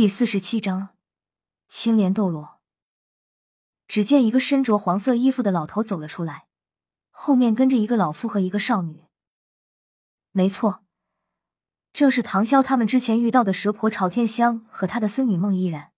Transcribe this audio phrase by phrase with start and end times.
[0.00, 0.96] 第四十七章
[1.68, 2.58] 青莲斗罗。
[3.86, 6.46] 只见一个身着黄色衣服的老头走了出来，
[7.10, 9.04] 后面跟着一个老妇和一个少女。
[10.32, 10.86] 没错，
[11.92, 15.92] 正是唐潇他们之前遇到的蛇婆朝天香和他的孙女孟依然。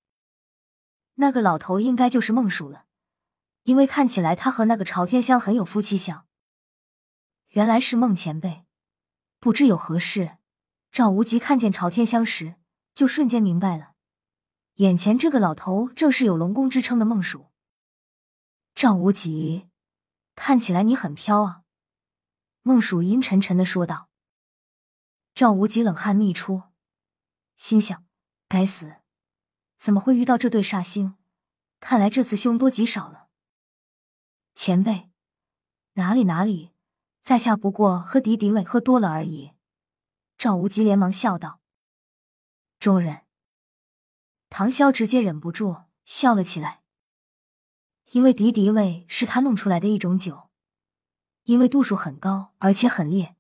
[1.15, 2.87] 那个老头应该就是孟蜀了，
[3.63, 6.27] 因为看起来他和那个朝天香很有夫妻相。
[7.51, 8.65] 原来是孟前辈，
[9.39, 10.39] 不知有何事？
[10.91, 12.57] 赵无极看见朝天香时。
[12.95, 13.92] 就瞬间明白了，
[14.83, 17.47] 眼前这个老头正是有龙宫之称的孟蜀。
[18.75, 19.69] 赵无极，
[20.35, 21.63] 看起来你很飘啊。”
[22.63, 24.09] 孟蜀阴沉沉的说道。
[25.37, 26.65] 赵无极冷汗密出，
[27.55, 28.05] 心想：
[28.49, 28.97] 该死，
[29.79, 31.15] 怎么会遇到这对煞星？
[31.79, 33.29] 看来这次凶多吉少了。
[34.53, 35.13] 前辈，
[35.93, 36.73] 哪里哪里，
[37.23, 39.53] 在下不过喝敌敌畏喝多了而已。
[40.37, 41.61] 赵无极连忙笑道。
[42.81, 43.23] 众人，
[44.55, 46.83] 唐潇直接忍不住笑了起来，
[48.11, 50.51] 因为敌敌畏是他弄出来的一种酒，
[51.45, 53.35] 因为度数很高而且很烈，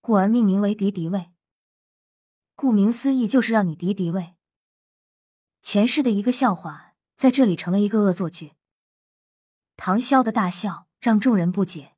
[0.00, 1.32] 故而命名为敌敌畏。
[2.54, 4.36] 顾名思义，就是让你敌敌畏。
[5.60, 8.52] 前世的一个笑话，在这里成了一个恶作剧。
[9.76, 11.96] 唐潇的大笑让众人不解。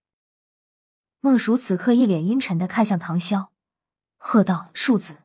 [1.21, 3.49] 孟蜀此刻一脸阴沉的看向唐潇，
[4.17, 5.25] 喝道：“庶子！”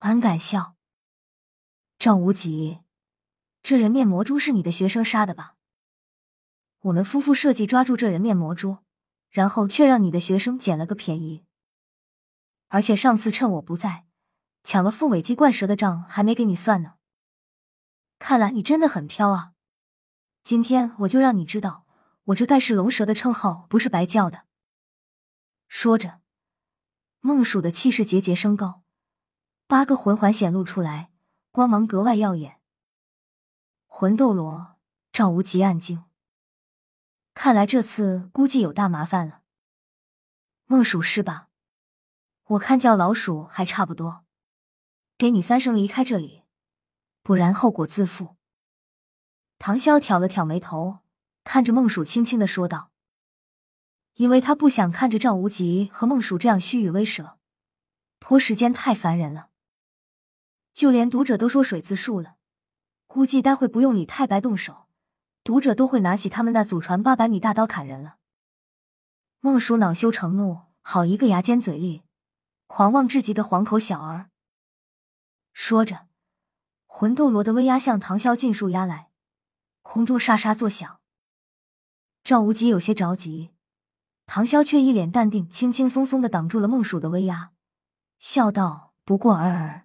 [0.00, 0.75] 俺敢笑！
[2.06, 2.78] 赵无极，
[3.64, 5.56] 这人面魔蛛是你的学生杀的吧？
[6.82, 8.78] 我们夫妇设计抓住这人面魔蛛，
[9.28, 11.44] 然后却让你的学生捡了个便宜。
[12.68, 14.06] 而且上次趁我不在，
[14.62, 16.94] 抢了凤尾鸡灌蛇的账还没给你算呢。
[18.20, 19.54] 看来你真的很飘啊！
[20.44, 21.86] 今天我就让你知道，
[22.26, 24.44] 我这盖世龙蛇的称号不是白叫的。
[25.66, 26.20] 说着，
[27.18, 28.84] 孟蜀的气势节节升高。
[29.66, 31.10] 八个魂环显露出来，
[31.56, 32.60] 光芒格外耀眼。
[33.86, 34.76] 魂斗罗
[35.10, 36.04] 赵无极暗惊，
[37.32, 39.40] 看来这次估计有大麻烦了。
[40.66, 41.48] 孟蜀是吧？
[42.48, 44.26] 我看叫老鼠还差不多，
[45.16, 46.42] 给你三声离开这里，
[47.22, 48.36] 不然后果自负。
[49.58, 50.98] 唐潇挑了挑眉头，
[51.42, 52.90] 看着孟蜀轻轻的说道
[54.16, 57.38] ：“因为他不想看着赵无极和孟蜀这样虚与委蛇，
[58.20, 59.48] 拖时间太烦人了。”
[60.76, 62.36] 就连读者都说水字数了，
[63.06, 64.88] 估计待会不用李太白动手，
[65.42, 68.18] 读者都会拿起他们那祖传八百米大刀砍人了。
[69.40, 72.02] 孟蜀恼羞成怒，好一个牙尖嘴利、
[72.66, 74.28] 狂妄至极的黄口小儿！
[75.54, 76.08] 说着，
[76.84, 79.08] 魂斗罗的威压向唐潇尽数压来，
[79.80, 81.00] 空中沙沙作响。
[82.22, 83.52] 赵无极有些着急，
[84.26, 87.52] 唐潇却一脸淡定，轻轻松松的挡住了孟蜀的威压，
[88.18, 89.84] 笑道：“不过尔尔。”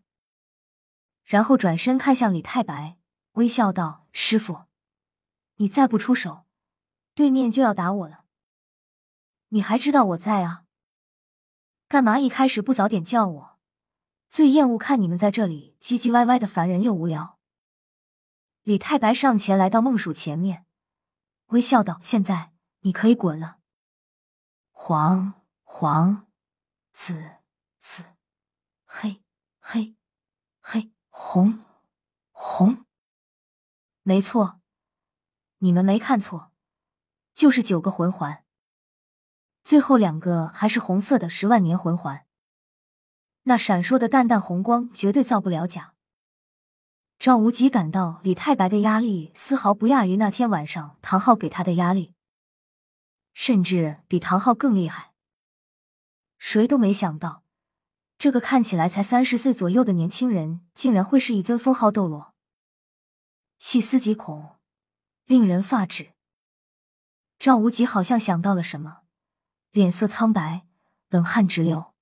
[1.31, 2.97] 然后转身看向李太白，
[3.35, 4.65] 微笑道：“师傅，
[5.55, 6.45] 你再不出手，
[7.15, 8.25] 对面就要打我了。
[9.47, 10.65] 你还知道我在啊？
[11.87, 13.59] 干嘛一开始不早点叫我？
[14.27, 17.39] 最厌恶看你们在这里唧唧歪歪的，烦人又无聊。”
[18.63, 20.65] 李太白上前来到孟蜀前面，
[21.45, 23.59] 微笑道：“现在你可以滚了。”
[24.71, 26.27] 黄黄
[26.91, 27.37] 紫
[27.79, 28.03] 紫
[28.85, 29.23] 黑
[29.61, 30.00] 黑黑。
[31.13, 31.59] 红，
[32.31, 32.85] 红，
[34.01, 34.61] 没错，
[35.59, 36.51] 你们没看错，
[37.33, 38.43] 就是九个魂环，
[39.61, 42.25] 最后两个还是红色的十万年魂环，
[43.43, 45.93] 那闪烁的淡淡红光绝对造不了假。
[47.19, 52.15] 赵无极感到李太白的压力丝毫不亚于那天晚上唐昊给他的压力，
[53.33, 55.13] 甚至比唐昊更厉害。
[56.39, 57.43] 谁都没想到。
[58.21, 62.35] 这个看起来才三十岁左右的年轻人，竟然会是一尊封号斗罗。
[63.57, 64.57] 细思极恐，
[65.25, 66.13] 令人发指。
[67.39, 69.01] 赵无极好像想到了什么，
[69.71, 70.67] 脸色苍白，
[71.09, 71.95] 冷汗直流。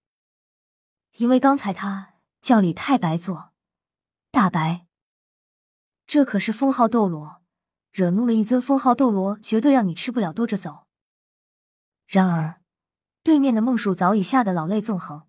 [1.16, 3.54] 因为刚才他叫李太白做
[4.30, 4.88] 大白，
[6.06, 7.42] 这可是封号斗罗，
[7.94, 10.86] 惹怒了一尊封号斗罗，绝对让你吃不了兜着走。
[12.06, 12.62] 然而，
[13.24, 15.29] 对面的孟蜀早已吓得老泪纵横。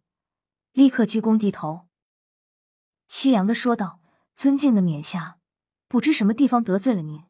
[0.73, 1.89] 立刻鞠躬低头，
[3.09, 4.01] 凄凉的说道
[4.37, 5.41] ：“尊敬的冕下，
[5.89, 7.25] 不知什么地方得罪了您。”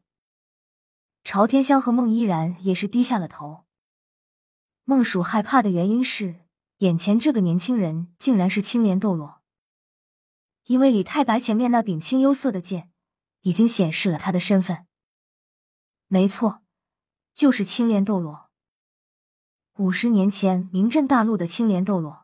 [1.25, 3.65] 朝天香和孟依然也是低下了头。
[4.83, 6.41] 孟蜀害怕的原因是，
[6.77, 9.41] 眼前这个年轻人竟然是青莲斗罗，
[10.65, 12.91] 因为李太白前面那柄青幽色的剑
[13.41, 14.85] 已经显示了他的身份。
[16.07, 16.61] 没错，
[17.33, 18.51] 就是青莲斗罗，
[19.77, 22.20] 五十年前名震大陆的青莲斗罗。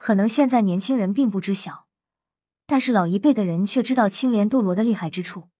[0.00, 1.86] 可能现在年轻人并不知晓，
[2.64, 5.50] 但是老一辈的人却知道青莲斗罗的厉害之处。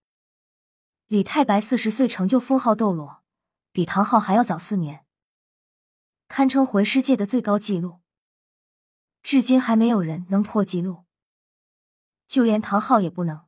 [1.08, 3.22] 李太白四十岁成就封号斗罗，
[3.70, 5.04] 比唐昊还要早四年，
[6.26, 8.00] 堪称魂师界的最高纪录。
[9.22, 11.04] 至今还没有人能破纪录，
[12.26, 13.42] 就连唐昊也不能。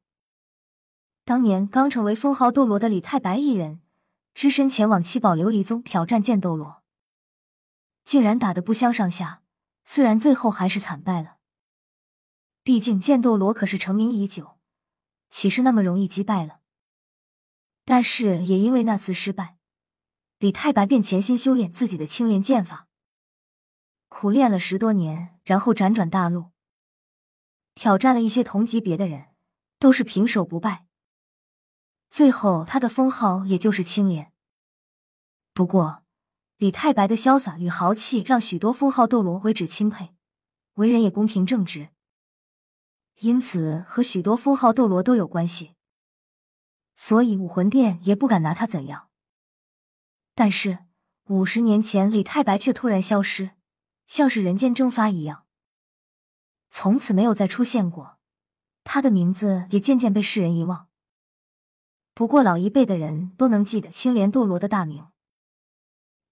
[1.24, 3.80] 当年刚成为封号斗罗的李太白一人，
[4.34, 6.82] 只身前往七宝琉璃宗挑战剑斗罗，
[8.04, 9.41] 竟然打得不相上下。
[9.84, 11.38] 虽然最后还是惨败了，
[12.62, 14.58] 毕竟剑斗罗可是成名已久，
[15.28, 16.60] 岂是那么容易击败了？
[17.84, 19.58] 但是也因为那次失败，
[20.38, 22.86] 李太白便潜心修炼自己的青莲剑法，
[24.08, 26.52] 苦练了十多年，然后辗转大陆，
[27.74, 29.34] 挑战了一些同级别的人，
[29.80, 30.86] 都是平手不败。
[32.08, 34.32] 最后他的封号也就是青莲。
[35.52, 36.01] 不过。
[36.62, 40.14] 李太白的潇洒与豪气让许多封号斗罗为之钦佩，
[40.74, 41.88] 为人也公平正直，
[43.16, 45.74] 因此和许多封号斗罗都有关系，
[46.94, 49.08] 所以武魂殿也不敢拿他怎样。
[50.36, 50.84] 但是
[51.24, 53.56] 五十年前，李太白却突然消失，
[54.06, 55.46] 像是人间蒸发一样，
[56.70, 58.20] 从此没有再出现过，
[58.84, 60.86] 他的名字也渐渐被世人遗忘。
[62.14, 65.08] 不过老一辈的人都能记得青莲斗罗的大名。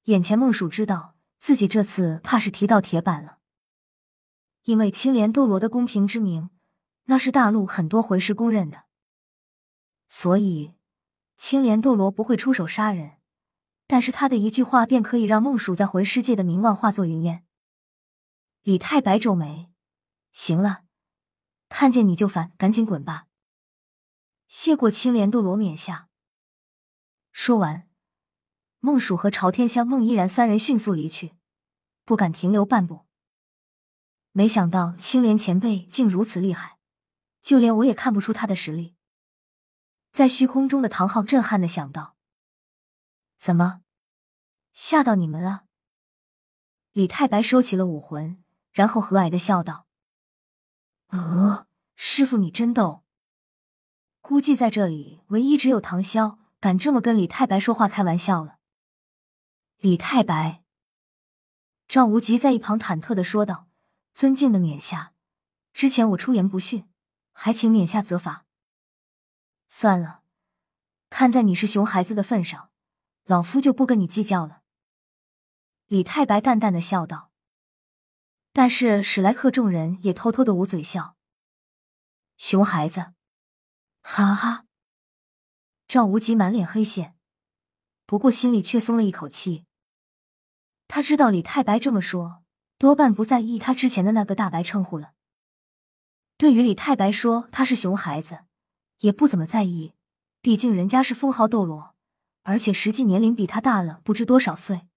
[0.05, 3.39] 眼前孟蜀知道自己这次怕是踢到铁板了，
[4.63, 6.51] 因为青莲斗罗的公平之名，
[7.05, 8.85] 那是大陆很多魂师公认的，
[10.09, 10.75] 所以
[11.37, 13.19] 青莲斗罗不会出手杀人，
[13.87, 17.45] 但是他的一句话便可以让孟蜀在魂师界的名望化作云烟。
[18.63, 19.71] 李太白皱眉，
[20.33, 20.85] 行了，
[21.69, 23.27] 看见你就烦，赶紧滚吧。
[24.49, 26.09] 谢过青莲斗罗冕下，
[27.31, 27.90] 说完。
[28.81, 31.37] 孟蜀和朝天香、孟依然三人迅速离去，
[32.07, 33.07] 不敢停留半步。
[34.33, 36.79] 没想到青莲前辈竟如此厉害，
[37.43, 38.95] 就连我也看不出他的实力。
[40.11, 42.17] 在虚空中的唐昊震撼的想到
[43.37, 43.83] ：“怎么，
[44.73, 45.65] 吓到你们了？”
[46.93, 48.43] 李太白收起了武魂，
[48.73, 49.87] 然后和蔼的笑道
[51.09, 51.67] ：“呃，
[51.97, 53.05] 师傅你真逗。
[54.23, 58.57] 估计在这里唯一只有唐潇敢这么跟李太白说话开玩笑了。”
[59.81, 60.63] 李太白，
[61.89, 63.67] 赵无极在一旁忐忑的说道
[64.13, 65.15] ：“尊敬的冕下，
[65.73, 66.87] 之前我出言不逊，
[67.33, 68.45] 还请冕下责罚。
[69.69, 70.23] 算了，
[71.09, 72.71] 看在你是熊孩子的份上，
[73.25, 74.61] 老夫就不跟你计较了。”
[75.89, 77.31] 李太白淡淡的笑道。
[78.53, 81.17] 但是史莱克众人也偷偷的捂嘴笑。
[82.37, 83.15] 熊孩子，
[84.03, 84.67] 哈哈！
[85.89, 87.17] 赵无极满脸黑线，
[88.05, 89.65] 不过心里却松了一口气。
[90.93, 92.43] 他知道李太白这么说，
[92.77, 95.13] 多半不在意他之前的那个大白称呼了。
[96.37, 98.41] 对于李太白说他是熊孩子，
[98.99, 99.95] 也不怎么在意，
[100.41, 101.95] 毕竟人家是封号斗罗，
[102.43, 104.89] 而且实际年龄比他大了不知多少岁。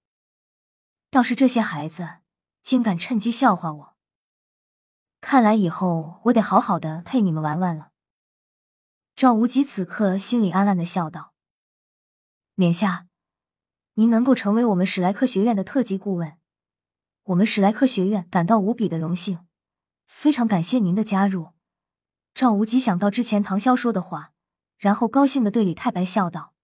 [1.11, 2.21] 倒是这些孩子，
[2.63, 3.95] 竟敢趁机笑话我，
[5.21, 7.91] 看来以后我得好好的陪你们玩玩了。
[9.15, 11.35] 赵无极此刻心里暗暗的笑道
[12.55, 13.05] ：“冕下。”
[13.95, 16.39] 您能够成为我们史莱克学院的特级顾问，
[17.25, 19.45] 我们史莱克学院感到无比的荣幸，
[20.07, 21.51] 非常感谢您的加入。
[22.33, 24.33] 赵无极想到之前唐潇说的话，
[24.77, 26.55] 然后高兴的对李太白笑道：“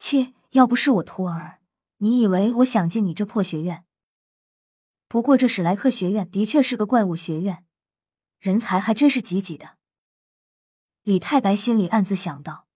[0.00, 1.60] 切，要不是我徒儿，
[1.98, 3.84] 你以为我想进你这破学院？
[5.08, 7.66] 不过这史莱克学院的确是个怪物学院，
[8.38, 9.76] 人才还真是挤挤的。”
[11.04, 12.66] 李太白心里暗自想到：“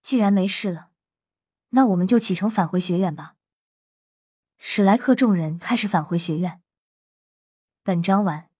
[0.00, 0.89] 既然没事了。”
[1.70, 3.36] 那我们就启程返回学院吧。
[4.58, 6.60] 史莱克众人开始返回学院。
[7.82, 8.50] 本章完。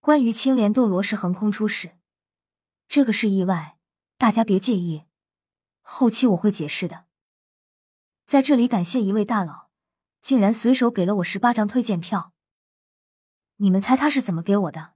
[0.00, 1.96] 关于青莲斗罗是横空出世，
[2.88, 3.78] 这个是意外，
[4.18, 5.04] 大家别介意，
[5.80, 7.06] 后期我会解释的。
[8.26, 9.70] 在这里感谢一位大佬，
[10.20, 12.34] 竟然随手给了我十八张推荐票。
[13.56, 14.94] 你们猜他是怎么给我的？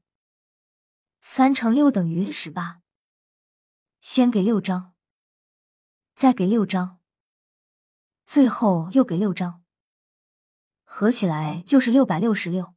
[1.20, 2.82] 三乘六等于十八。
[4.00, 4.92] 先给六张。
[6.18, 6.98] 再给六张，
[8.26, 9.62] 最后又给六张，
[10.82, 12.74] 合起来就是六百六十六。